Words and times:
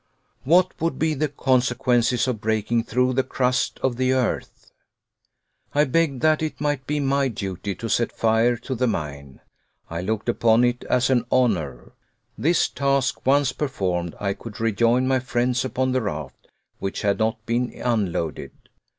What 0.45 0.81
would 0.81 0.97
be 0.97 1.13
the 1.13 1.27
consequences 1.27 2.27
of 2.27 2.41
breaking 2.41 2.85
through 2.85 3.13
the 3.13 3.21
crust 3.23 3.79
of 3.83 3.97
the 3.97 4.13
earth? 4.13 4.71
I 5.75 5.83
begged 5.83 6.21
that 6.23 6.41
it 6.41 6.59
might 6.59 6.87
be 6.87 6.99
my 6.99 7.27
duty 7.27 7.75
to 7.75 7.87
set 7.87 8.11
fire 8.11 8.55
to 8.57 8.73
the 8.73 8.87
mine. 8.87 9.41
I 9.91 10.01
looked 10.01 10.27
upon 10.27 10.63
it 10.63 10.83
as 10.85 11.11
an 11.11 11.25
honor. 11.31 11.91
This 12.35 12.67
task 12.67 13.23
once 13.27 13.51
performed, 13.51 14.15
I 14.19 14.33
could 14.33 14.59
rejoin 14.59 15.07
my 15.07 15.19
friends 15.19 15.63
upon 15.63 15.91
the 15.91 16.01
raft, 16.01 16.47
which 16.79 17.03
had 17.03 17.19
not 17.19 17.45
been 17.45 17.71
unloaded. 17.79 18.53